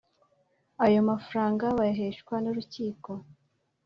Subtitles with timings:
[0.85, 3.11] Ayo mafaranga bayaheshwa nurukiko.